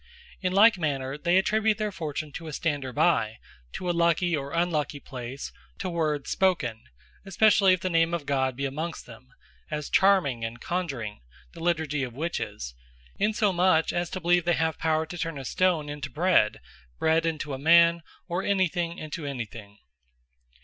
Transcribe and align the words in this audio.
In 0.41 0.51
like 0.51 0.79
manner 0.79 1.15
they 1.15 1.37
attribute 1.37 1.77
their 1.77 1.91
fortune 1.91 2.31
to 2.31 2.47
a 2.47 2.53
stander 2.53 2.91
by, 2.91 3.37
to 3.73 3.87
a 3.87 3.91
lucky 3.91 4.35
or 4.35 4.51
unlucky 4.51 4.99
place, 4.99 5.51
to 5.77 5.91
words 5.91 6.31
spoken, 6.31 6.81
especially 7.23 7.73
if 7.73 7.81
the 7.81 7.87
name 7.91 8.11
of 8.15 8.25
God 8.25 8.55
be 8.55 8.65
amongst 8.65 9.05
them; 9.05 9.31
as 9.69 9.91
Charming, 9.91 10.43
and 10.43 10.59
Conjuring 10.59 11.19
(the 11.53 11.59
Leiturgy 11.59 12.01
of 12.01 12.13
Witches;) 12.15 12.73
insomuch 13.19 13.93
as 13.93 14.09
to 14.09 14.19
believe, 14.19 14.43
they 14.43 14.53
have 14.53 14.79
power 14.79 15.05
to 15.05 15.19
turn 15.19 15.37
a 15.37 15.45
stone 15.45 15.87
into 15.87 16.09
bread, 16.09 16.61
bread 16.97 17.23
into 17.27 17.53
a 17.53 17.59
man, 17.59 18.01
or 18.27 18.41
any 18.41 18.67
thing, 18.67 18.97
into 18.97 19.27
any 19.27 19.45
thing. 19.45 19.77